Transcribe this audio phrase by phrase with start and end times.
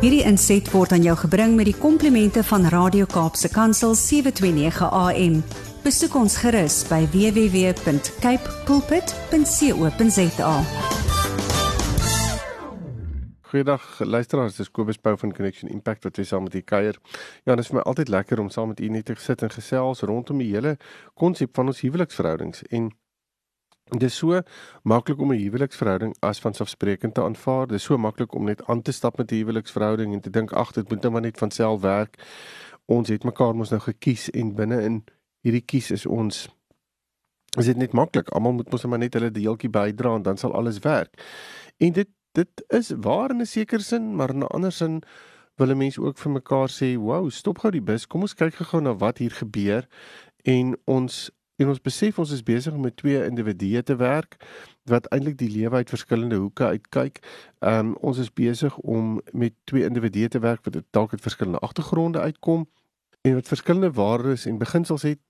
[0.00, 5.34] Hierdie inset word aan jou gebring met die komplimente van Radio Kaapse Kansel 729 AM.
[5.84, 10.54] Besoek ons gerus by www.cape pulpit.co.za.
[13.50, 16.96] Goeiedag luisteraars, dis Kobus Pau van Connection Impact wat weer saam met u kuier.
[17.44, 19.52] Ja, dit is vir my altyd lekker om saam met u net te sit en
[19.52, 20.78] gesels rondom die hele
[21.12, 22.88] konsep van ons huweliksverhoudings en
[23.90, 24.40] Dit is so
[24.82, 27.66] maklik om 'n huweliksverhouding as vanselfsprekend te aanvaar.
[27.66, 30.52] Dit is so maklik om net aan te stap met 'n huweliksverhouding en te dink
[30.52, 32.22] ag, dit moet nou maar net van self werk.
[32.84, 35.04] Ons het mekaar mos nou gekies en binne in
[35.40, 36.48] hierdie kies is ons
[37.58, 38.28] is dit net maklik.
[38.28, 41.22] Almal moet mos nou maar net hulle deeltjie bydra en dan sal alles werk.
[41.78, 45.02] En dit dit is waar in 'n sekere sin, maar in 'n ander sin
[45.56, 48.06] wil 'n mens ook vir mekaar sê, "Wow, stop gou die bus.
[48.06, 49.86] Kom ons kyk gou na wat hier gebeur."
[50.42, 54.36] En ons En ons besef ons is besig om met twee individue te werk
[54.88, 57.20] wat eintlik die lewe uit verskillende hoeke uitkyk.
[57.58, 61.58] Ehm um, ons is besig om met twee individue te werk wat dalk uit verskillende
[61.58, 62.68] agtergronde uitkom
[63.20, 65.20] en wat verskillende waardes en beginsels het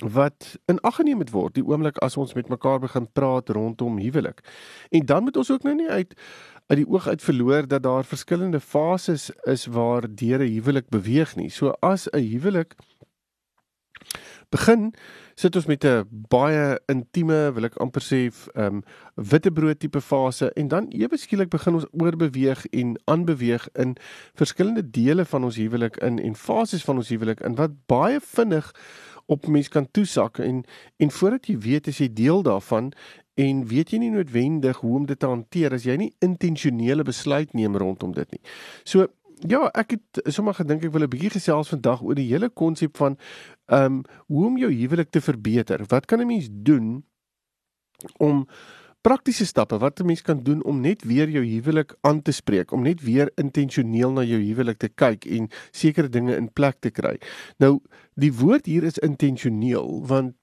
[0.00, 3.98] wat in ag geneem moet word die oomblik as ons met mekaar begin praat rondom
[3.98, 4.40] huwelik.
[4.90, 6.14] En dan moet ons ook nou nie uit
[6.70, 11.36] uit die oog uit verloor dat daar verskillende fases is waar deur 'n huwelik beweeg
[11.36, 11.50] nie.
[11.50, 12.76] So as 'n huwelik
[14.50, 14.90] begin
[15.34, 18.82] sit ons met 'n baie intieme, wil ek amper sê, ehm um,
[19.14, 23.96] witbrood tipe fase en dan ewe skielik begin ons oorbeweeg en aanbeweeg in
[24.34, 28.72] verskillende dele van ons huwelik in en fases van ons huwelik in wat baie vinnig
[29.26, 30.64] op mens kan toesak en
[30.96, 32.92] en voordat jy weet as jy deel daarvan
[33.40, 37.54] en weet jy nie noodwendig hoe om dit te hanteer as jy nie intentionele besluit
[37.54, 38.42] neem rondom dit nie.
[38.84, 39.06] So
[39.48, 42.96] Ja, ek het sommer gedink ek wil 'n bietjie gesels vandag oor die hele konsep
[42.96, 43.16] van
[43.72, 45.84] ehm um, hoe om jou huwelik te verbeter.
[45.88, 47.04] Wat kan 'n mens doen
[48.18, 48.46] om
[49.00, 52.72] praktiese stappe wat 'n mens kan doen om net weer jou huwelik aan te spreek,
[52.72, 56.90] om net weer intentioneel na jou huwelik te kyk en sekere dinge in plek te
[56.90, 57.20] kry.
[57.58, 57.80] Nou,
[58.14, 60.34] die woord hier is intentioneel want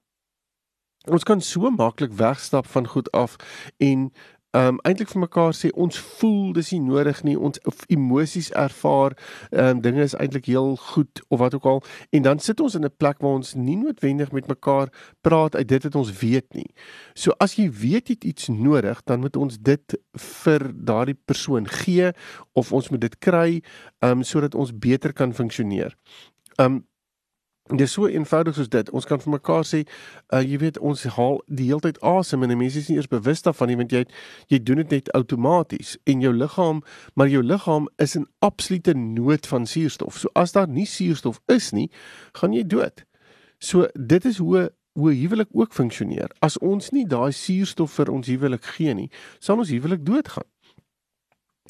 [1.06, 3.36] ons kan so maklik wegstap van goed af
[3.76, 4.12] en
[4.56, 7.60] um eintlik vir mekaar sê ons voel dis nie nodig nie ons
[7.92, 9.16] emosies ervaar
[9.52, 11.82] um dinge is eintlik heel goed of wat ook al
[12.16, 14.88] en dan sit ons in 'n plek waar ons nie noodwendig met mekaar
[15.20, 16.70] praat uit dit wat ons weet nie.
[17.14, 21.66] So as jy weet jy het iets nodig, dan moet ons dit vir daardie persoon
[21.66, 22.12] gee
[22.52, 23.62] of ons moet dit kry
[24.00, 25.96] um sodat ons beter kan funksioneer.
[26.58, 26.84] Um
[27.68, 28.90] Dit is so eenvoudig soos dit.
[28.90, 29.82] Ons kan vir mekaar sê,
[30.32, 33.44] uh, jy weet, ons haal die hele tyd asem en mense is nie eers bewus
[33.44, 34.04] daarvan nie want jy
[34.48, 36.80] jy doen dit net outomaties en jou liggaam,
[37.14, 40.16] maar jou liggaam is in absolute nood van suurstof.
[40.22, 41.90] So as daar nie suurstof is nie,
[42.40, 43.04] gaan jy dood.
[43.60, 46.32] So dit is hoe hoe huwelik ook funksioneer.
[46.42, 50.48] As ons nie daai suurstof vir ons huwelik gee nie, sal ons huwelik doodgaan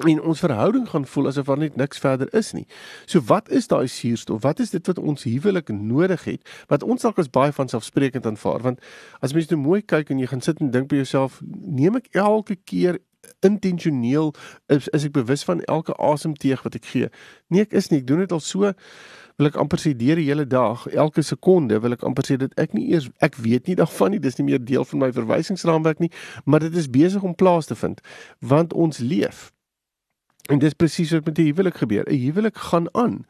[0.06, 2.66] en ons verhouding gaan voel asof daar net niks verder is nie.
[3.06, 4.42] So wat is daai suurstof?
[4.42, 8.26] Wat is dit wat ons huwelik nodig het wat ons dalk as baie van selfsprekend
[8.26, 8.62] aanvaar?
[8.62, 8.81] Want
[9.20, 12.10] as mens nou mooi kyk en jy gaan sit en dink by jouself, neem ek
[12.12, 12.98] elke keer
[13.44, 14.32] intentioneel
[14.66, 17.09] is, is ek bewus van elke asemteug wat ek gee?
[17.48, 18.03] Nee, ek is nie.
[18.03, 18.72] Ek doen dit al so
[19.38, 22.54] wil ek amper sê deur die hele dag, elke sekonde wil ek amper sê dit
[22.59, 26.03] ek nie eers ek weet nie daarvan nie, dis nie meer deel van my verwysingsraamwerk
[26.03, 26.10] nie,
[26.44, 28.03] maar dit is besig om plaas te vind
[28.42, 29.48] want ons leef
[30.48, 32.04] En dis presies wat met die huwelik gebeur.
[32.09, 33.26] 'n Huwelik gaan aan.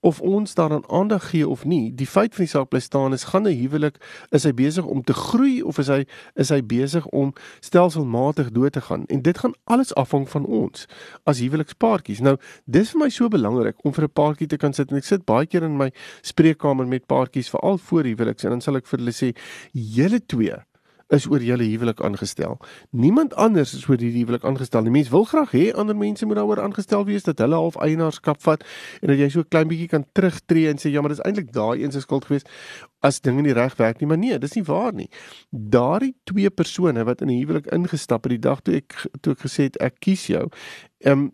[0.00, 3.24] Of ons daaraan aandag gee of nie, die feit van die saak bly staan is
[3.24, 3.96] gaan 'n huwelik
[4.30, 8.72] is hy besig om te groei of is hy is hy besig om stelselmatig dood
[8.72, 9.04] te gaan?
[9.06, 10.86] En dit gaan alles afhang van ons
[11.24, 12.20] as huwelikspaartjies.
[12.20, 15.04] Nou, dis vir my so belangrik om vir 'n paartjie te kan sit en ek
[15.04, 15.92] sit baie keer in my
[16.22, 19.36] spreekkamer met paartjies veral voor huweliks en dan sal ek vir hulle sê,
[19.72, 20.69] "Julle twee
[21.10, 22.56] is oor julle huwelik aangestel.
[22.90, 24.84] Niemand anders is oor hierdie huwelik aangestel.
[24.86, 28.42] Die mens wil graag hê ander mense moet daaroor aangestel wees dat hulle half eienaarskap
[28.46, 28.62] vat
[29.00, 31.52] en dat jy so 'n klein bietjie kan terugtreë en sê ja, maar dis eintlik
[31.52, 32.48] daai een se skuld geweest
[33.02, 34.06] as dinge nie reg werk nie.
[34.06, 35.10] Maar nee, dis nie waar nie.
[35.50, 39.40] Daardie twee persone wat in 'n huwelik ingestap het die dag toe ek toe ek
[39.40, 40.48] gesê het ek kies jou,
[41.00, 41.32] ehm um,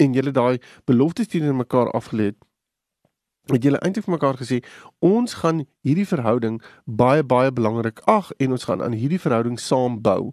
[0.00, 2.36] en julle daai beloftes teenoor mekaar afgelê het
[3.50, 4.60] het julle eintlik vir mekaar gesê
[4.98, 10.00] ons gaan hierdie verhouding baie baie belangrik ag en ons gaan aan hierdie verhouding saam
[10.02, 10.32] bou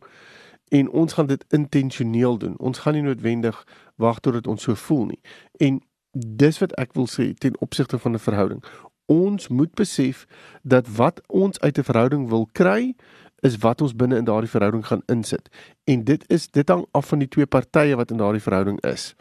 [0.69, 2.57] en ons gaan dit intentioneel doen.
[2.57, 5.21] Ons gaan nie noodwendig wag totdat ons so voel nie.
[5.57, 5.81] En
[6.13, 8.63] dis wat ek wil sê ten opsigte van 'n verhouding.
[9.05, 10.27] Ons moet besef
[10.61, 12.95] dat wat ons uit 'n verhouding wil kry
[13.41, 15.49] is wat ons binne in daardie verhouding gaan insit.
[15.83, 19.15] En dit is dit hang af van die twee partye wat in daardie verhouding is.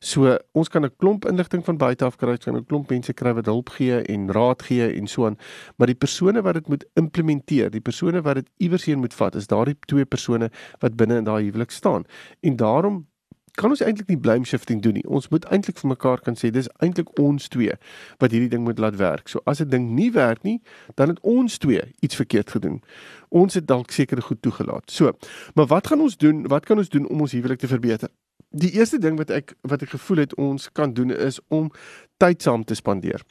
[0.00, 3.32] So ons kan 'n klomp inligting van buite af kry, kan 'n klomp mense kry
[3.34, 5.36] wat hulp gee en raad gee en so aan,
[5.76, 9.34] maar die persone wat dit moet implementeer, die persone wat dit iewers heen moet vat,
[9.34, 10.50] is daardie twee persone
[10.80, 12.04] wat binne in daai huwelik staan.
[12.40, 13.09] En daarom
[13.60, 15.04] kan ons eintlik nie blame shifting doen nie.
[15.04, 17.74] Ons moet eintlik vir mekaar kan sê dis eintlik ons twee
[18.22, 19.28] wat hierdie ding moet laat werk.
[19.28, 20.60] So as 'n ding nie werk nie,
[20.96, 22.82] dan het ons twee iets verkeerd gedoen.
[23.28, 24.90] Ons het dalk sekere goed toegelaat.
[24.90, 25.12] So,
[25.54, 26.46] maar wat gaan ons doen?
[26.48, 28.08] Wat kan ons doen om ons huwelik te verbeter?
[28.50, 31.70] Die eerste ding wat ek wat ek gevoel het ons kan doen is om
[32.16, 33.22] tyd saam te spandeer.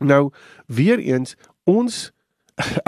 [0.00, 0.32] Nou,
[0.66, 2.12] weer eens, ons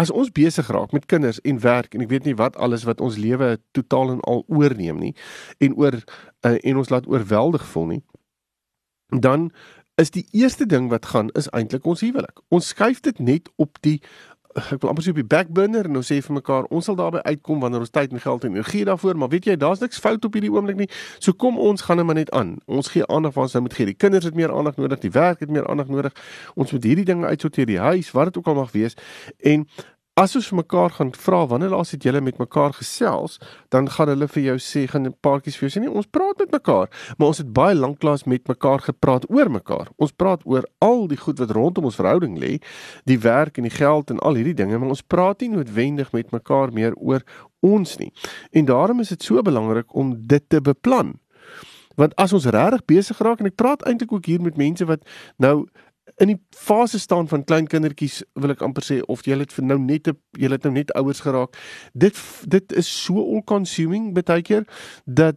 [0.01, 3.01] as ons besig raak met kinders en werk en ek weet nie wat alles wat
[3.05, 5.15] ons lewe totaal en al oorneem nie
[5.59, 8.03] en oor uh, en ons laat oorweldig voel nie
[9.09, 9.51] dan
[9.99, 12.41] is die eerste ding wat gaan is eintlik ons huwelik.
[12.55, 13.99] Ons skuif dit net op die
[14.59, 17.23] ek wil amper sê op die backburner en ons sê vir mekaar ons sal daarby
[17.25, 20.25] uitkom wanneer ons tyd en geld en energie daarvoor, maar weet jy, daar's niks fout
[20.25, 20.89] op hierdie oomblik nie.
[21.19, 22.57] So kom ons gaan net maar net aan.
[22.67, 23.91] Ons gee aandag waar ons nou moet gee.
[23.91, 26.17] Die kinders het meer aandag nodig, die werk het meer aandag nodig.
[26.55, 28.99] Ons moet hierdie dinge uitsorteer, die huis, wat dit ook al mag wees.
[29.39, 29.67] En
[30.19, 33.37] As ons mekaar gaan vra wanneer laas het julle met mekaar gesels,
[33.71, 36.39] dan gaan hulle vir jou sê gaan 'n paartjies vir jou sê nee, ons praat
[36.39, 36.89] met mekaar,
[37.19, 39.87] maar ons het baie lanklaas met mekaar gepraat oor mekaar.
[39.97, 42.59] Ons praat oor al die goed wat rondom ons verhouding lê,
[43.05, 46.31] die werk en die geld en al hierdie dinge, maar ons praat nie noodwendig met
[46.33, 47.23] mekaar meer oor
[47.61, 48.13] ons nie.
[48.51, 51.21] En daarom is dit so belangrik om dit te beplan.
[51.95, 55.03] Want as ons regtig besig raak en ek praat eintlik ook hier met mense wat
[55.37, 55.69] nou
[56.17, 59.65] in die fase staan van klein kindertjies wil ek amper sê of jy het vir
[59.65, 61.59] nou net jy het nou net ouers geraak
[61.95, 64.65] dit dit is so all consuming baie keer
[65.05, 65.37] dat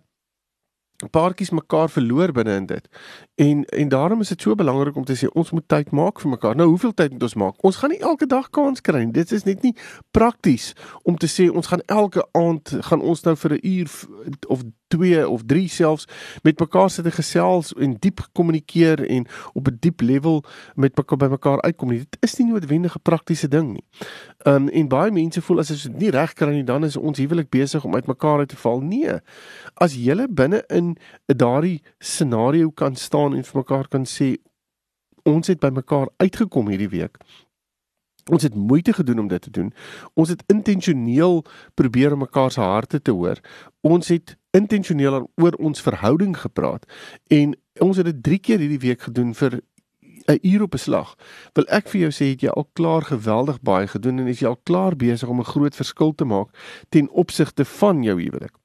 [1.10, 2.88] paartjies mekaar verloor binne in dit.
[3.36, 6.30] En en daarom is dit so belangrik om te sê ons moet tyd maak vir
[6.30, 6.56] mekaar.
[6.56, 7.64] Nou hoeveel tyd moet ons maak?
[7.64, 9.14] Ons gaan nie elke dag kans kry nie.
[9.14, 9.76] Dit is net nie
[10.12, 10.74] prakties
[11.04, 13.90] om te sê ons gaan elke aand gaan ons nou vir 'n uur
[14.48, 16.08] of 2 of 3 selfs
[16.44, 20.44] met mekaar sit en gesels en diep kommunikeer en op 'n diep level
[20.76, 22.00] met mekaar by mekaar uitkom nie.
[22.00, 23.86] Dit is nie noodwendig 'n praktiese ding nie.
[24.44, 27.18] Um en baie mense voel as as dit nie reg kry nie, dan is ons
[27.18, 28.82] huwelik besig om uitmekaar uit te val.
[28.82, 29.20] Nee.
[29.74, 34.38] As jy binne in daardie scenario kan staan en vir mekaar kan sê
[35.24, 37.18] ons het by mekaar uitgekom hierdie week.
[38.30, 39.74] Ons het moeite gedoen om dit te doen.
[40.14, 43.40] Ons het intentioneel probeer om mekaar se harte te hoor.
[43.82, 46.86] Ons het intentioneel oor ons verhouding gepraat
[47.28, 49.62] en ons het dit 3 keer hierdie week gedoen vir
[50.28, 51.16] 'n uur op 'n slag.
[51.54, 54.48] Wil ek vir jou sê het jy al klaar geweldig baie gedoen en is jy
[54.48, 56.50] al klaar besig om 'n groot verskil te maak
[56.90, 58.56] ten opsigte van jou huwelik.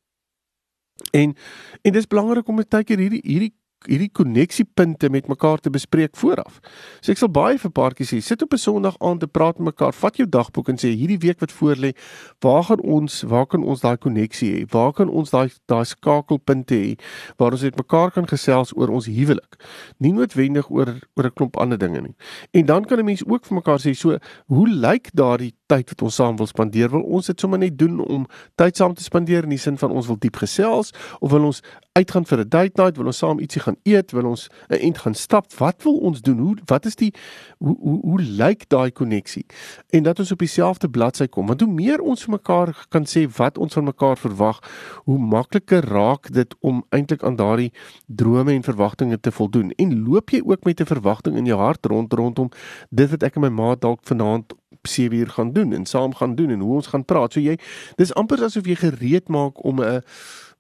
[1.13, 1.37] En
[1.83, 3.55] en dis belangrik om 'n tydjie hierdie hierdie
[3.85, 6.61] hierdie koneksiepunte met mekaar te bespreek vooraf.
[7.01, 9.75] So ek sal baie vir paartjies sê, sit op 'n Sondag aand te praat met
[9.75, 11.93] mekaar, vat jou dagboek en sê hierdie week wat voorlê,
[12.41, 14.67] waar gaan ons, waar kan ons daai koneksie hê?
[14.71, 16.97] Waar kan ons daai daai skakelpunte hê
[17.37, 19.57] waar ons met mekaar kan gesels oor ons huwelik?
[19.99, 22.15] Nie noodwendig oor oor 'n klomp ander dinge nie.
[22.53, 26.03] En dan kan 'n mens ook vir mekaar sê, so, hoe lyk daardie tyd wat
[26.03, 26.91] ons saam wil spandeer?
[26.91, 29.91] Wil ons dit sommer net doen om tyd saam te spandeer in die sin van
[29.91, 31.63] ons wil diep gesels of wil ons
[31.97, 34.99] uitgaan vir 'n date night, wil ons saam ietsie gaan eet, wil ons 'n ent
[34.99, 35.53] gaan stap.
[35.59, 36.39] Wat wil ons doen?
[36.39, 37.13] Hoe wat is die
[37.59, 39.47] hoe hoe, hoe lyk daai koneksie?
[39.91, 41.47] En dat ons op dieselfde bladsy kom.
[41.47, 44.59] Want hoe meer ons vir mekaar kan sê wat ons van mekaar verwag,
[45.05, 47.73] hoe makliker raak dit om eintlik aan daardie
[48.07, 49.71] drome en verwagtinge te voldoen.
[49.71, 52.49] En loop jy ook met 'n verwagting in jou hart rond rondom
[52.91, 54.53] dit wat ek en my maat dalk vanaand
[54.83, 57.33] 7 uur gaan doen en saam gaan doen en hoe ons gaan praat.
[57.33, 57.59] So jy
[57.97, 60.03] dis amper asof jy gereed maak om 'n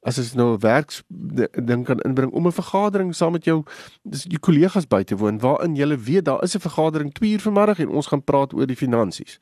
[0.02, 3.64] as jy nou 'n werks ding kan inbring om 'n vergadering saam met jou
[4.02, 7.40] dis jou kollegas by te woon waarin jy weet daar is 'n vergadering 2 uur
[7.40, 9.38] vanmiddag en ons gaan praat oor die finansies.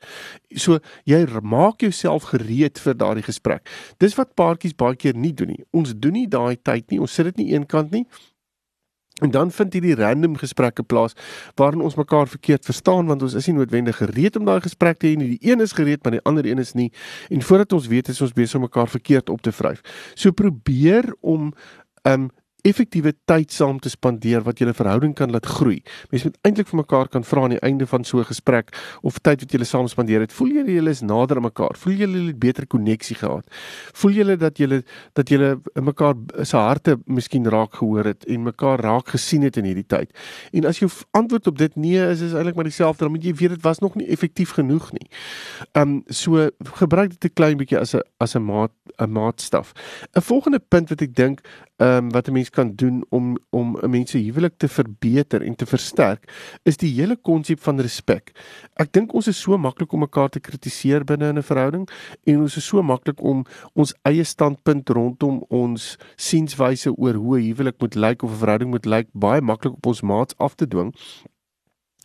[0.55, 3.69] So jy maak jouself gereed vir daardie gesprek.
[3.97, 5.65] Dis wat paartjies baie keer nie doen nie.
[5.71, 6.99] Ons doen nie daai tyd nie.
[6.99, 8.07] Ons sit dit nie eenkant nie.
[9.23, 11.13] En dan vind hierdie random gesprekke plaas
[11.55, 15.07] waarin ons mekaar verkeerd verstaan want ons is nie noodwendig gereed om daai gesprek te
[15.07, 15.37] hê nie.
[15.37, 16.89] Die een is gereed, maar die ander een is nie.
[17.31, 19.79] En voordat ons weet, is ons besig om mekaar verkeerd op te vryf.
[20.19, 21.53] So probeer om
[22.03, 22.27] um
[22.65, 25.81] effektiewe tyd saam te spandeer wat julle verhouding kan laat groei.
[26.11, 29.19] Mense moet eintlik vir mekaar kan vra aan die einde van so 'n gesprek of
[29.19, 31.75] tyd wat julle saam spandeer het, voel julle julle is nader aan mekaar?
[31.77, 33.45] Voel julle julle het beter koneksie gehad?
[33.93, 38.79] Voel julle dat julle dat julle mekaar se harte miskien raak gehoor het en mekaar
[38.79, 40.11] raak gesien het in hierdie tyd?
[40.51, 43.33] En as jou antwoord op dit nee is, is eintlik maar dieselfde, dan moet jy
[43.33, 45.09] weet dit was nog nie effektief genoeg nie.
[45.73, 49.73] Um so gebruik dit 'n klein bietjie as 'n as 'n maat 'n maatstaf.
[50.15, 51.41] 'n Volgende punt wat ek dink
[51.77, 55.41] ehm um, wat 'n mens kan doen om om 'n mens se huwelik te verbeter
[55.41, 56.31] en te versterk
[56.63, 58.31] is die hele konsep van respek.
[58.73, 61.89] Ek dink ons is so maklik om mekaar te kritiseer binne in 'n verhouding
[62.23, 67.43] en ons is so maklik om ons eie standpunt rondom ons sienswyse oor hoe 'n
[67.43, 70.67] huwelik moet lyk of 'n verhouding moet lyk baie maklik op ons maats af te
[70.67, 70.93] dwing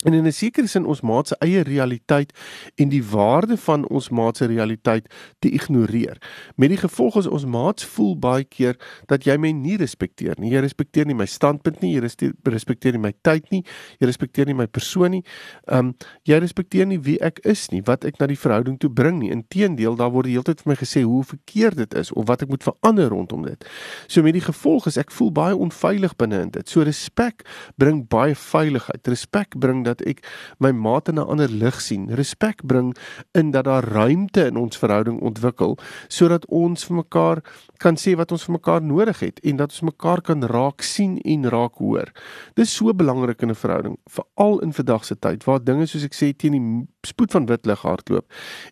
[0.04, 2.33] en in 'n sekere sin ons maat se eie realiteit
[2.75, 6.16] en die waarde van ons maat se realiteit te ignoreer.
[6.57, 8.76] Met die gevolg is ons maats voel baie keer
[9.07, 10.50] dat jy my nie respekteer nie.
[10.50, 12.00] Jy respekteer nie my standpunt nie, jy
[12.45, 13.64] respekteer nie my tyd nie,
[13.99, 15.25] jy respekteer nie my persoon nie.
[15.66, 19.19] Um jy respekteer nie wie ek is nie, wat ek na die verhouding toe bring
[19.19, 19.30] nie.
[19.30, 22.42] Inteendeel, daar word die hele tyd vir my gesê hoe verkeerd dit is of wat
[22.42, 23.64] ek moet verander rondom dit.
[24.09, 26.69] So met die gevolg is ek voel baie onveilig binne in dit.
[26.69, 27.45] So respek
[27.76, 29.07] bring baie veiligheid.
[29.09, 30.23] Respek bring dat ek
[30.59, 32.09] my maat in 'n ander lig sien.
[32.14, 32.94] Respek bring
[33.32, 35.78] in dat daar ruimte in ons verhouding ontwikkel
[36.09, 37.42] sodat ons vir mekaar
[37.78, 41.18] kan sê wat ons vir mekaar nodig het en dat ons mekaar kan raak sien
[41.18, 42.12] en raak hoor.
[42.54, 46.14] Dis so belangrik in 'n verhouding, veral in vandag se tyd waar dinge soos ek
[46.14, 48.26] sê teen die spoed van wit lig hardloop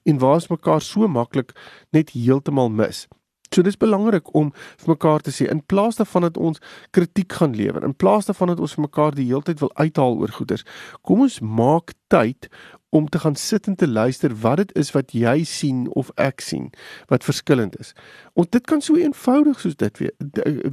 [0.05, 1.53] en waar ons mekaar so maklik
[1.93, 3.09] net heeltemal mis.
[3.55, 7.57] So dis belangrik om vir mekaar te sê in plaas daarvan dat ons kritiek gaan
[7.57, 10.67] lewer, in plaas daarvan dat ons vir mekaar die hele tyd wil uithaal oor goeders,
[11.03, 12.49] kom ons maak tyd
[12.91, 16.41] om te gaan sit en te luister wat dit is wat jy sien of ek
[16.41, 16.71] sien
[17.13, 17.93] wat verskillend is.
[18.33, 20.15] Want dit kan so eenvoudig soos dit wees,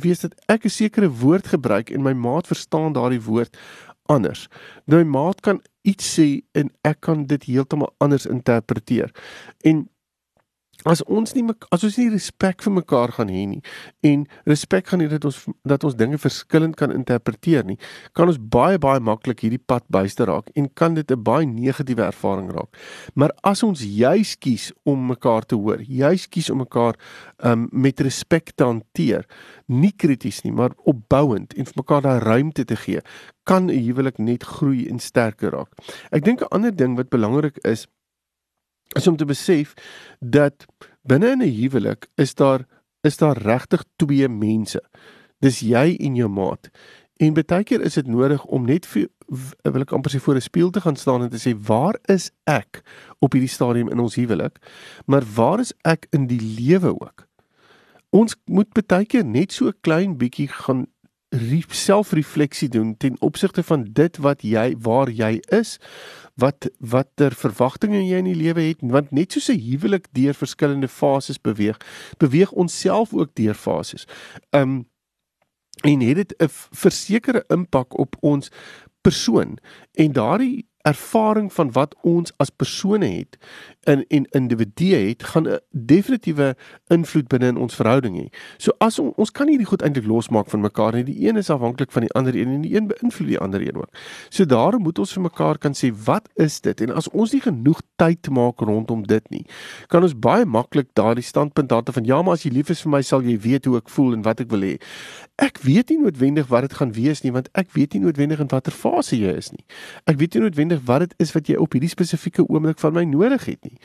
[0.03, 3.57] wees dat ek 'n sekere woord gebruik en my maat verstaan daardie woord
[4.05, 4.47] anders.
[4.85, 9.11] Nou my maat kan iets sê en ek kan dit heeltemal anders interpreteer.
[9.63, 9.89] En
[10.85, 13.61] as ons nie as ons nie respek vir mekaar gaan hê nie
[14.05, 17.77] en respek gaan hê dat ons dat ons dinge verskillend kan interpreteer nie,
[18.13, 22.05] kan ons baie baie maklik hierdie pad byste raak en kan dit 'n baie negatiewe
[22.05, 22.69] ervaring raak.
[23.15, 26.95] Maar as ons juis kies om mekaar te hoor, juis kies om mekaar
[27.43, 29.25] um, met respek te hanteer,
[29.67, 33.01] nie krities nie, maar opbouend en vir mekaar daai ruimte te gee,
[33.43, 35.69] kan 'n huwelik net groei en sterker raak.
[36.11, 37.87] Ek dink 'n ander ding wat belangrik is
[38.95, 39.73] is om te besef
[40.19, 40.65] dat
[41.03, 42.65] binne in 'n huwelik is daar
[43.01, 44.81] is daar regtig twee mense.
[45.39, 46.69] Dis jy en jou maat.
[47.17, 49.07] En baie keer is dit nodig om net vir
[49.63, 52.31] wil ek amper sê voor 'n spieël te gaan staan en te sê waar is
[52.43, 52.81] ek
[53.19, 54.57] op hierdie stadium in ons huwelik?
[55.05, 57.27] Maar waar is ek in die lewe ook?
[58.09, 60.87] Ons moet baie keer net so 'n klein bietjie gaan
[61.69, 65.79] selfrefleksie doen ten opsigte van dit wat jy waar jy is
[66.35, 70.87] wat watter verwagtinge jy in die lewe het want net soos 'n huwelik deur verskillende
[70.87, 71.79] fases beweeg
[72.17, 74.07] beweeg ons self ook deur fases.
[74.51, 74.87] Um
[75.83, 78.51] en het dit 'n versekerde impak op ons
[79.01, 79.57] persoon
[79.93, 83.37] en daardie ervaring van wat ons as persone het
[83.89, 86.55] in en individue het gaan 'n definitiewe
[86.87, 88.27] invloed binne in ons verhouding hê.
[88.57, 91.03] So as on, ons kan nie die goed eintlik losmaak van mekaar nie.
[91.03, 93.75] Die een is afhanklik van die ander een en die een beïnvloed die ander een
[93.75, 93.89] ook.
[94.29, 96.81] So daarom moet ons vir mekaar kan sê wat is dit?
[96.81, 99.45] En as ons nie genoeg tyd maak rondom dit nie,
[99.87, 102.91] kan ons baie maklik daardie standpunt daarte van ja, maar as jy lief is vir
[102.91, 104.77] my, sal jy weet hoe ek voel en wat ek wil hê.
[105.41, 108.51] Ek weet nie noodwendig wat dit gaan wees nie, want ek weet nie noodwendig in
[108.51, 109.65] watter fase jy is nie.
[110.05, 113.03] Ek weet nie noodwendig wat dit is wat jy op hierdie spesifieke oomblik van my
[113.03, 113.77] nodig het nie.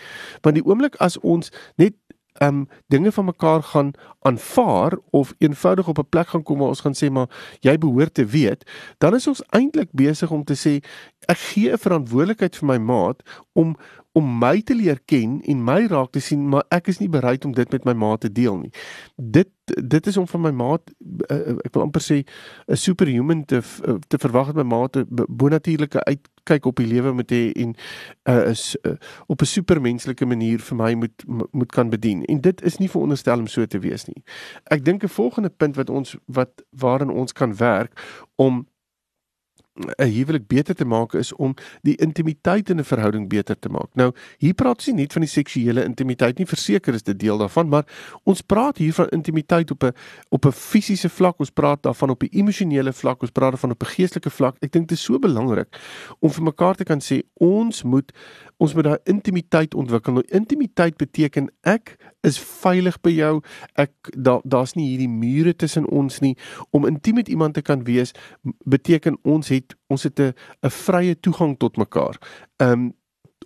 [0.42, 1.94] Want die oomblik as ons net
[2.40, 6.80] um dinge van mekaar gaan aanvaar of eenvoudig op 'n plek gaan kom waar ons
[6.80, 7.28] gaan sê maar
[7.61, 10.85] jy behoort te weet, dan is ons eintlik besig om te sê
[11.26, 13.76] ek gee 'n verantwoordelikheid vir my maat om
[14.12, 17.44] om my te leer ken en my raak te sien, maar ek is nie bereid
[17.46, 18.72] om dit met my maat te deel nie.
[19.16, 20.90] Dit dit is om van my maat
[21.30, 22.16] uh, ek wil amper sê
[22.66, 23.60] 'n superhuman te
[24.08, 27.74] te verwag dat my maat 'n bonatuurlike uitkyk op die lewe moet hê en
[28.26, 32.24] uh, is uh, op 'n supermenslike manier vir my moet moet kan bedien.
[32.24, 34.22] En dit is nie veronderstel om so te wees nie.
[34.64, 37.94] Ek dink 'n volgende punt wat ons wat waarin ons kan werk
[38.36, 38.66] om
[39.99, 43.88] 'n huwelik beter te maak is om die intimiteit in 'n verhouding beter te maak.
[43.94, 47.38] Nou, hier praat ons nie net van die seksuele intimiteit nie, verseker is dit deel
[47.38, 47.84] daarvan, maar
[48.25, 49.92] ons praat hier van intimiteit op 'n
[50.28, 53.82] op 'n fisiese vlak, ons praat daarvan op 'n emosionele vlak, ons praat daarvan op
[53.82, 54.56] 'n geestelike vlak.
[54.60, 55.68] Ek dink dit is so belangrik
[56.18, 58.12] om vir mekaar te kan sê ons moet
[58.56, 60.12] ons moet daai intimiteit ontwikkel.
[60.12, 61.96] Nou intimiteit beteken ek
[62.26, 63.32] is veilig by jou.
[63.80, 66.36] Ek daar daar's nie hierdie mure tussen ons nie.
[66.70, 68.12] Om intiem met iemand te kan wees
[68.64, 72.18] beteken ons het ons het 'n 'n vrye toegang tot mekaar.
[72.56, 72.94] Ehm um,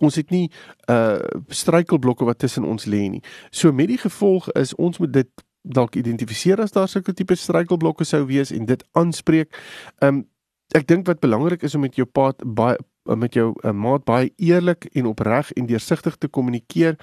[0.01, 0.51] ons het nie
[0.89, 3.23] uh struikelblokke wat tussen ons lê nie.
[3.49, 5.29] So met die gevolg is ons moet dit
[5.61, 9.57] dalk identifiseer as daar sulke tipe struikelblokke sou wees en dit aanspreek.
[9.99, 10.25] Um,
[10.75, 14.33] ek dink wat belangrik is om met jou pa baie met jou uh, maat baie
[14.35, 16.97] eerlik en opreg en deursigtig te kommunikeer.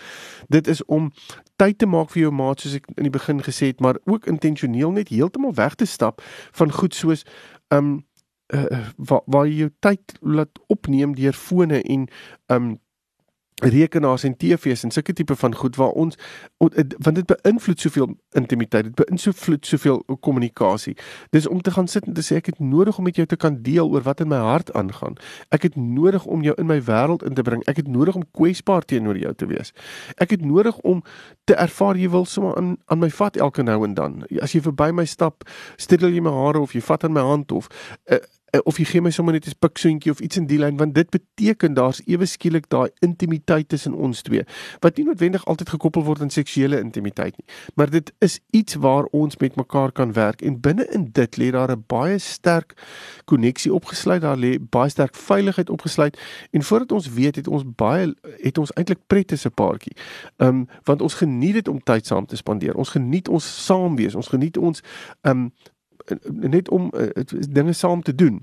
[0.49, 1.13] Dit is om
[1.57, 4.27] tyd te maak vir jou maat soos ek in die begin gesê het, maar ook
[4.27, 7.23] intentioneel net heeltemal weg te stap van goed soos
[7.71, 8.03] um
[8.53, 12.09] uh, waar waar jy jou tyd laat opneem deur fone en
[12.53, 12.73] um
[13.61, 16.17] rekenaars en TV's en sulke tipe van goed waar ons
[16.59, 20.97] want dit beïnvloed soveel intimiteit dit beïnvloed soveel kommunikasie
[21.31, 23.37] dis om te gaan sit en te sê ek het nodig om met jou te
[23.37, 25.17] kan deel oor wat in my hart aangaan.
[25.55, 27.63] Ek het nodig om jou in my wêreld in te bring.
[27.71, 29.73] Ek het nodig om kwesbaar teenoor jou te wees.
[30.17, 31.03] Ek het nodig om
[31.45, 34.21] te ervaar jy wil sommer aan aan my vat elke nou en dan.
[34.41, 37.53] As jy verby my stap streel jy my hare of jy vat aan my hand
[37.53, 37.69] of
[38.11, 38.23] uh,
[38.61, 41.11] of jy gee my sommer net 'n piksoentjie of iets in die lyn want dit
[41.11, 44.45] beteken daar's ewe skielik daai intimiteit tussen ons twee
[44.81, 47.47] wat nie noodwendig altyd gekoppel word aan seksuele intimiteit nie.
[47.75, 51.51] Maar dit is iets waar ons met mekaar kan werk en binne in dit lê
[51.51, 52.77] daar 'n baie sterk
[53.25, 56.19] koneksie opgesluit daar lê baie sterk veiligheid opgesluit
[56.51, 59.97] en voordat ons weet het ons baie het ons eintlik pret as 'n paartjie.
[60.37, 62.75] Um, want ons geniet dit om tyd saam te spandeer.
[62.75, 64.15] Ons geniet ons saam wees.
[64.15, 64.83] Ons geniet ons
[65.23, 65.53] um,
[66.25, 67.09] net om uh,
[67.49, 68.43] dinge saam te doen.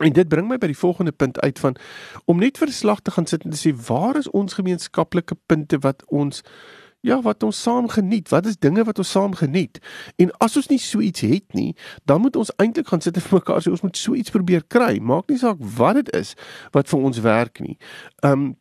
[0.00, 1.76] En dit bring my by die volgende punt uit van
[2.24, 5.78] om net vir slag te gaan sit en te sê waar is ons gemeenskaplike punte
[5.78, 6.42] wat ons
[7.00, 8.28] ja, wat ons saam geniet?
[8.28, 9.78] Wat is dinge wat ons saam geniet?
[10.16, 11.74] En as ons nie so iets het nie,
[12.04, 14.64] dan moet ons eintlik gaan sit en vir mekaar sê ons moet so iets probeer
[14.68, 14.98] kry.
[15.00, 16.34] Maak nie saak wat dit is
[16.76, 17.76] wat vir ons werk nie.
[18.24, 18.54] Um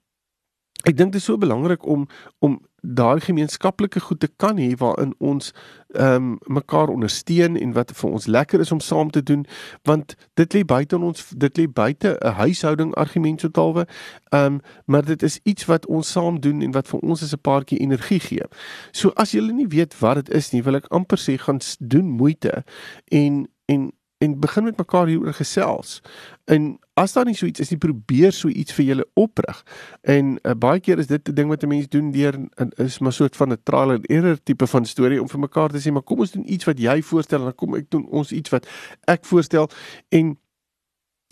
[0.87, 2.07] ek dink dit is so belangrik om
[2.39, 5.53] om daai gemeenskaplike goed te kan hê waarin ons
[5.89, 9.45] ehm um, mekaar ondersteun en wat vir ons lekker is om saam te doen
[9.83, 13.87] want dit lê buite ons dit lê buite 'n huishouding argument totaalwe
[14.29, 17.33] ehm um, maar dit is iets wat ons saam doen en wat vir ons as
[17.33, 18.45] 'n paartjie energie gee.
[18.91, 22.05] So as jy nie weet wat dit is nie, wil ek amper sê gaan doen
[22.05, 22.63] moeite
[23.07, 26.01] en en en begin met mekaar hieroor gesels.
[26.43, 29.61] En as daar nie so iets is nie, probeer so iets vir julle oprig.
[30.01, 32.35] En uh, baie keer is dit 'n ding wat 'n mens doen deur
[32.75, 35.79] is maar soort van 'n trial and error tipe van storie om vir mekaar te
[35.79, 38.31] sê, maar kom ons doen iets wat jy voorstel en dan kom ek doen ons
[38.31, 38.67] iets wat
[39.05, 39.69] ek voorstel
[40.09, 40.37] en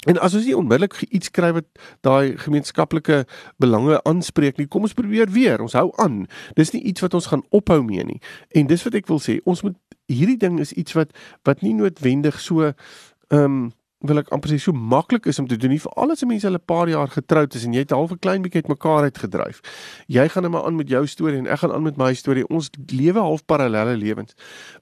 [0.06, 1.66] En as ons nie onmiddellik iets kry wat
[2.06, 3.26] daai gemeenskaplike
[3.58, 5.62] belange aanspreek nie, kom ons probeer weer.
[5.62, 6.28] Ons hou aan.
[6.54, 8.22] Dis nie iets wat ons gaan ophou mee nie.
[8.56, 9.76] En dis wat ek wil sê, ons moet
[10.08, 11.12] hierdie ding is iets wat
[11.44, 13.74] wat nie noodwendig so ehm um,
[14.06, 16.46] wil ek amper sê so maklik is om te doen nie vir al die mense
[16.46, 19.62] hulle paar jaar getroud is en jy het half 'n klein bietjie uitmekaar uitgedryf.
[20.08, 22.48] Jy gaan net maar aan met jou storie en ek gaan aan met my storie.
[22.48, 24.36] Ons lewe half parallelle lewens.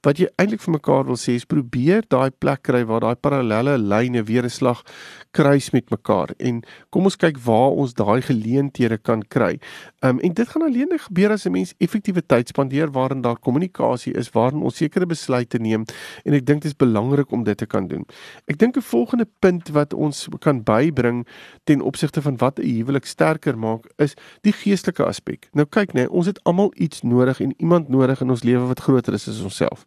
[0.03, 3.77] Wat jy eintlik vir mekaar wil sê is probeer daai plek kry waar daai parallelle
[3.77, 4.83] lyne weer 'n slag
[5.31, 9.59] kruis met mekaar en kom ons kyk waar ons daai geleenthede kan kry.
[10.01, 14.13] Um en dit gaan alleen gebeur as 'n mens effektiewe tyd spandeer waarin daar kommunikasie
[14.13, 15.85] is, waarin ons sekere besluite neem
[16.25, 18.05] en ek dink dit is belangrik om dit te kan doen.
[18.47, 21.27] Ek dink 'n volgende punt wat ons kan bybring
[21.63, 25.49] ten opsigte van wat 'n huwelik sterker maak is die geestelike aspek.
[25.53, 28.79] Nou kyk net, ons het almal iets nodig en iemand nodig in ons lewe wat
[28.79, 29.83] groter is as onsself.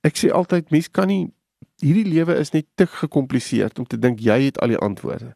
[0.00, 1.32] Ek sê altyd mense kan nie
[1.82, 5.32] hierdie lewe is net te gekompliseerd om te dink jy het al die antwoorde.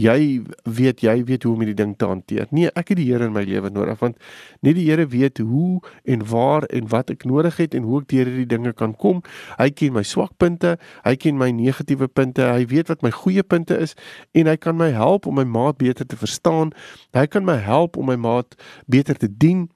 [0.00, 2.48] Jy weet jy weet hoe om hierdie ding te hanteer.
[2.54, 4.18] Nee, ek het die Here in my lewe nodig want
[4.66, 8.10] net die Here weet hoe en waar en wat ek nodig het en hoe ek
[8.12, 9.22] deur hierdie dinge kan kom.
[9.56, 13.78] Hy ken my swakpunte, hy ken my negatiewe punte, hy weet wat my goeie punte
[13.78, 13.96] is
[14.36, 16.74] en hy kan my help om my maat beter te verstaan.
[17.16, 18.58] Hy kan my help om my maat
[18.90, 19.68] beter te dien.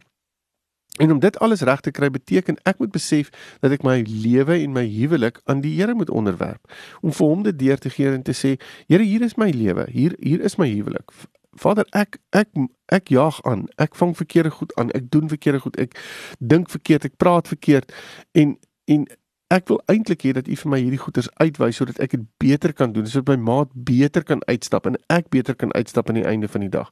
[0.98, 4.58] En om dit alles reg te kry beteken ek moet besef dat ek my lewe
[4.58, 6.72] en my huwelik aan die Here moet onderwerp.
[7.00, 9.86] Om vir hom dit deur te gee en te sê, Here, hier is my lewe.
[9.90, 11.12] Hier hier is my huwelik.
[11.58, 12.48] Vader, ek ek
[12.94, 13.66] ek jaag aan.
[13.76, 14.90] Ek vang verkeerde goed aan.
[14.90, 15.78] Ek doen verkeerde goed.
[15.78, 15.96] Ek
[16.38, 17.04] dink verkeerd.
[17.04, 17.92] Ek praat verkeerd.
[18.32, 18.58] En
[18.90, 19.06] en
[19.50, 22.72] ek wil eintlik hê dat U vir my hierdie goeders uitwys sodat ek dit beter
[22.72, 26.26] kan doen, sodat my maat beter kan uitstap en ek beter kan uitstap aan die
[26.26, 26.90] einde van die dag.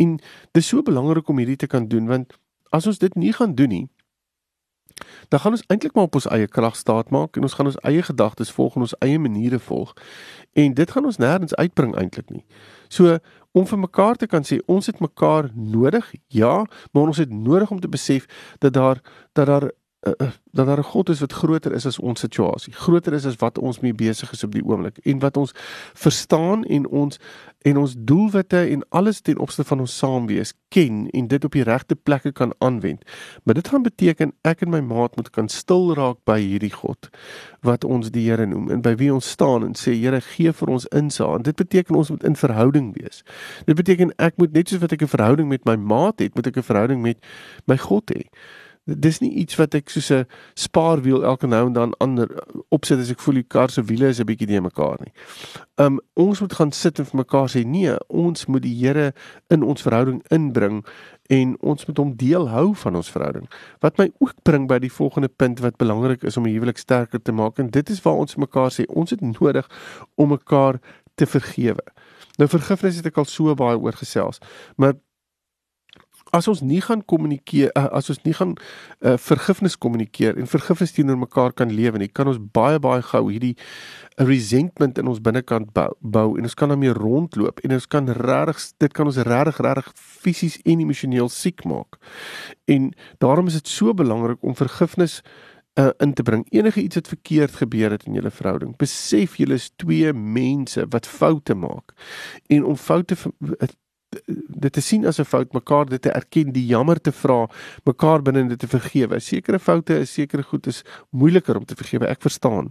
[0.00, 0.16] En
[0.56, 2.32] dis so belangrik om hierdie te kan doen want
[2.70, 3.86] as ons dit nie gaan doen nie,
[5.28, 7.80] dan gaan ons eintlik maar op ons eie krag staat maak en ons gaan ons
[7.86, 9.94] eie gedagtes volg en ons eie maniere volg.
[10.52, 12.44] En dit gaan ons nêrens uitbring eintlik nie.
[12.88, 13.18] So
[13.52, 17.70] om vir mekaar te kan sê ons het mekaar nodig, ja, maar ons het nodig
[17.70, 18.26] om te besef
[18.58, 19.02] dat daar
[19.32, 20.12] dat daar uh,
[20.50, 22.72] dat daar 'n God is wat groter is as ons situasie.
[22.72, 25.52] Groter is as wat ons mee besig is op die oomblik en wat ons
[25.94, 27.18] verstaan en ons
[27.58, 31.62] en ons doelwitte en alles ten opsigte van ons saamwees ken en dit op die
[31.62, 33.04] regte plekke kan aanwend.
[33.42, 37.08] Maar dit gaan beteken ek en my maat moet kan stil raak by hierdie God
[37.60, 40.68] wat ons die Here noem en by wie ons staan en sê Here gee vir
[40.68, 41.36] ons insaag.
[41.36, 43.22] En dit beteken ons moet in verhouding wees.
[43.64, 46.46] Dit beteken ek moet net soos wat ek 'n verhouding met my maat het, moet
[46.46, 47.18] ek 'n verhouding met
[47.66, 48.28] my God hê
[48.96, 52.28] dis nie iets wat ek soos 'n spaarwiel elke nou en dan ander
[52.68, 55.12] opsit as ek voel die kar se wiele is 'n bietjie nie mekaar nie.
[55.76, 59.12] Um ons moet gaan sit en vir mekaar sê nee, ons moet die Here
[59.48, 60.84] in ons verhouding inbring
[61.28, 63.48] en ons moet hom deel hou van ons verhouding.
[63.80, 67.22] Wat my ook bring by die volgende punt wat belangrik is om 'n huwelik sterker
[67.22, 69.68] te maak en dit is waar ons mekaar sê ons het nodig
[70.14, 70.80] om mekaar
[71.14, 71.84] te vergewe.
[72.38, 74.38] Nou vergifnis het ek al so baie oor gesels,
[74.76, 74.94] maar
[76.36, 78.54] as ons nie gaan kommunikeer uh, as ons nie gaan
[79.00, 83.24] uh, vergifnis kommunikeer en vergifnis teenoor mekaar kan lewe nie, kan ons baie baie gou
[83.30, 83.54] hierdie
[84.28, 88.64] resentment in ons binnekant bou, bou en ons kan daarmee rondloop en ons kan regtig
[88.84, 92.00] dit kan ons regtig regtig fisies en emosioneel siek maak.
[92.68, 92.90] En
[93.22, 95.20] daarom is dit so belangrik om vergifnis
[95.78, 96.46] uh, in te bring.
[96.50, 101.06] Enige iets wat verkeerd gebeur het in julle verhouding, besef julle is twee mense wat
[101.06, 101.94] foute maak.
[102.46, 103.16] En om foute
[104.28, 107.48] dit te sien as 'n fout, mekaar dit te erken, die jammer te vra,
[107.84, 109.20] mekaar binne dit te vergewe.
[109.20, 112.70] Sekere foute is sekere goed is moeiliker om te vergewe, ek verstaan.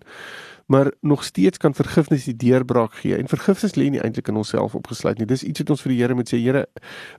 [0.67, 3.17] Maar nog steeds kan vergifnis die deurbraak gee.
[3.17, 5.25] En vergifnis lê nie eintlik in onsself opgesluit nie.
[5.25, 6.65] Dis iets wat ons vir die Here moet sê, Here,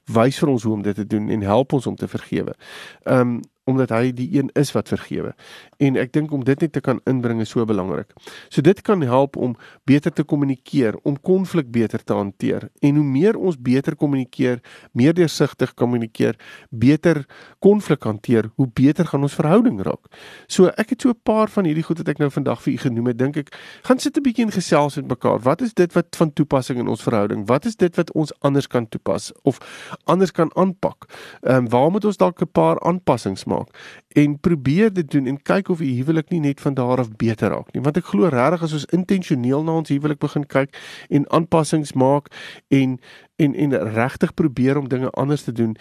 [0.05, 2.55] wys vir ons hoe om dit te doen en help ons om te vergewe.
[3.05, 5.35] Ehm um, omdat hy die een is wat vergewe.
[5.77, 8.15] En ek dink om dit net te kan inbring is so belangrik.
[8.49, 9.57] So dit kan help om
[9.89, 12.69] beter te kommunikeer, om konflik beter te hanteer.
[12.81, 14.63] En hoe meer ons beter kommunikeer,
[14.97, 16.39] meer deursigtig kommunikeer,
[16.71, 17.25] beter
[17.65, 20.09] konflik hanteer, hoe beter gaan ons verhouding raak.
[20.49, 22.77] So ek het so 'n paar van hierdie goed wat ek nou vandag vir u
[22.77, 23.53] genoem het, dink ek,
[23.83, 25.39] gaan sit 'n bietjie in gesels met mekaar.
[25.41, 27.47] Wat is dit wat van toepassing in ons verhouding?
[27.47, 29.59] Wat is dit wat ons anders kan toepas of
[30.05, 31.07] anders kan aanpak?
[31.43, 33.58] Ehm um, waar moet ons dalk 'n paar aanpassings maak?
[33.59, 33.75] Maak
[34.19, 37.55] en probeer dit doen en kyk of u huwelik nie net van daar af beter
[37.55, 40.77] raak nie want ek glo regtig as ons intentioneel na ons huwelik begin kyk
[41.09, 42.31] en aanpassings maak
[42.69, 42.99] en
[43.39, 45.77] en en regtig probeer om dinge anders te doen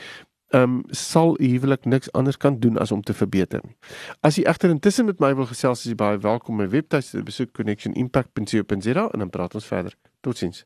[0.49, 3.75] ehm um, sal huwelik niks anders kan doen as om te verbeter nie.
[4.19, 7.51] As u egter intussen met my wil gesels, is u baie welkom my webtuiste besoek
[7.51, 9.97] connectionimpact.co.za en dan praat ons verder.
[10.21, 10.65] Totsiens.